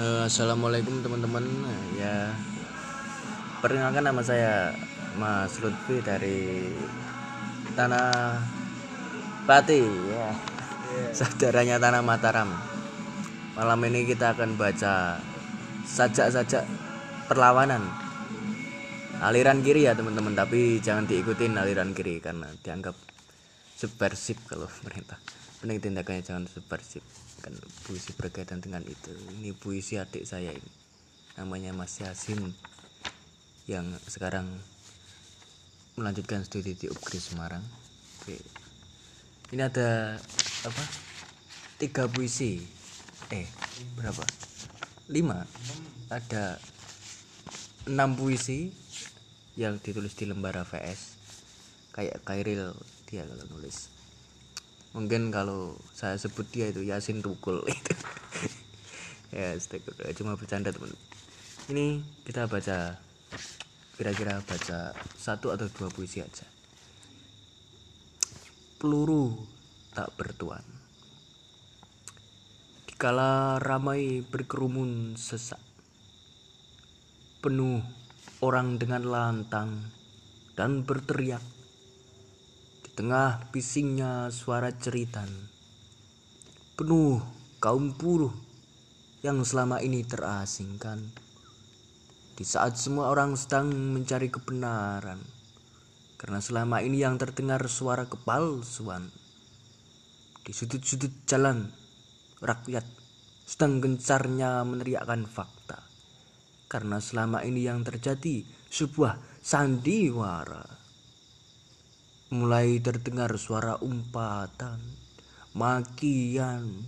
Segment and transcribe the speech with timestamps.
[0.00, 1.44] Eh, Assalamualaikum teman-teman.
[1.92, 2.32] Ya
[3.60, 4.72] perkenalkan nama saya
[5.20, 6.72] Mas Lutfi dari
[7.76, 8.40] tanah
[9.44, 10.32] Pati ya.
[11.12, 12.48] Saudaranya tanah Mataram.
[13.52, 15.20] Malam ini kita akan baca
[15.84, 16.64] sajak-sajak
[17.28, 17.84] perlawanan.
[19.20, 22.96] Aliran kiri ya teman-teman tapi jangan diikutin aliran kiri karena dianggap
[23.80, 25.16] subversif kalau pemerintah.
[25.64, 27.00] Mending tindakannya jangan subversif
[27.40, 27.56] kan
[27.88, 29.08] puisi berkaitan dengan itu.
[29.40, 30.72] Ini puisi adik saya ini.
[31.40, 32.52] Namanya Mas Yasin.
[33.64, 34.44] Yang sekarang
[35.96, 37.64] melanjutkan studi di UPGRI Semarang.
[38.20, 38.36] Oke.
[39.56, 40.20] ini ada
[40.68, 40.84] apa?
[41.80, 42.60] Tiga puisi.
[43.32, 43.48] Eh
[43.96, 44.20] berapa?
[45.08, 45.48] Lima.
[46.12, 46.60] Ada
[47.88, 48.68] enam puisi
[49.56, 51.16] yang ditulis di lembar VS
[51.96, 52.76] kayak Kairil
[53.10, 53.90] dia kalau nulis.
[54.94, 57.94] Mungkin kalau saya sebut dia itu Yasin Tukul itu.
[59.34, 60.14] Ya astagfirullah.
[60.14, 60.94] Cuma bercanda teman.
[61.70, 62.98] Ini kita baca
[63.98, 66.46] kira-kira baca satu atau dua puisi aja.
[68.78, 69.34] Peluru
[69.94, 70.62] tak bertuan.
[72.86, 75.60] Dikala ramai berkerumun sesak
[77.40, 77.80] penuh
[78.44, 79.88] orang dengan lantang
[80.56, 81.40] dan berteriak
[83.00, 85.24] tengah bisingnya suara ceritan.
[86.76, 87.16] Penuh
[87.56, 88.36] kaum buruh
[89.24, 91.08] yang selama ini terasingkan.
[92.36, 95.16] Di saat semua orang sedang mencari kebenaran
[96.20, 99.08] karena selama ini yang terdengar suara kepalsuan.
[100.44, 101.72] Di sudut-sudut jalan
[102.44, 102.84] rakyat
[103.48, 105.80] sedang gencarnya meneriakkan fakta
[106.68, 110.79] karena selama ini yang terjadi sebuah sandiwara
[112.30, 114.78] mulai terdengar suara umpatan
[115.50, 116.86] makian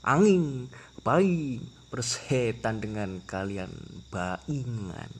[0.00, 0.72] angin
[1.04, 1.60] bayi
[1.92, 3.68] persetan dengan kalian
[4.08, 5.12] baingan.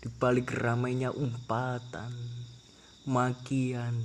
[0.00, 2.08] Di balik ramainya umpatan
[3.04, 4.00] makian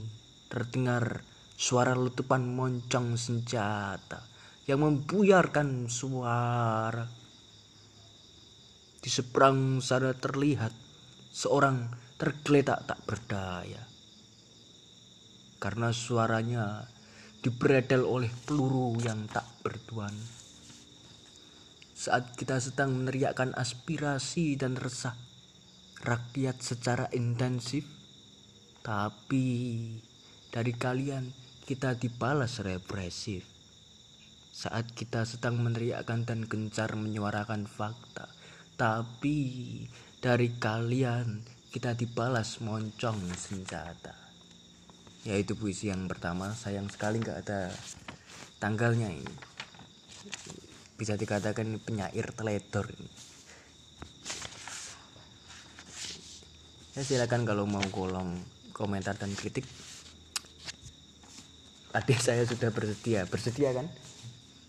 [0.52, 1.24] terdengar
[1.56, 4.28] suara letupan moncong senjata
[4.68, 7.08] yang membuyarkan suara.
[9.00, 10.76] Di seberang sana terlihat
[11.32, 13.95] seorang tergeletak tak berdaya
[15.66, 16.86] karena suaranya
[17.42, 20.14] diberedel oleh peluru yang tak bertuan.
[21.98, 25.18] Saat kita sedang meneriakkan aspirasi dan resah
[26.06, 27.82] rakyat secara intensif,
[28.86, 29.90] tapi
[30.54, 31.34] dari kalian
[31.66, 33.42] kita dibalas represif.
[34.54, 38.30] Saat kita sedang meneriakkan dan gencar menyuarakan fakta,
[38.78, 39.42] tapi
[40.22, 41.42] dari kalian
[41.74, 44.25] kita dibalas moncong senjata
[45.26, 47.74] yaitu puisi yang pertama sayang sekali nggak ada
[48.62, 49.36] tanggalnya ini.
[50.96, 53.10] Bisa dikatakan penyair teledor ini.
[56.96, 58.40] ya silakan kalau mau kolom
[58.72, 59.68] komentar dan kritik.
[61.92, 63.28] Adik saya sudah bersedia.
[63.28, 63.92] Bersedia kan?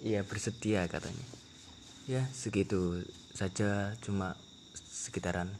[0.02, 1.26] Iya bersedia katanya.
[2.10, 3.94] Ya segitu saja.
[4.02, 4.34] Cuma
[4.74, 5.52] sekitaran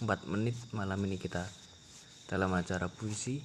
[0.00, 1.44] 4 menit malam ini kita
[2.24, 3.44] dalam acara puisi